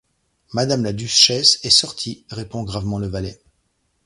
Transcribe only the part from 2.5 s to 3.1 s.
gravement le